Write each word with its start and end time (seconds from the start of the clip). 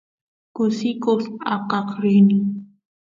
kusikus 0.55 1.23
aqaq 1.53 1.87
rini 2.01 2.37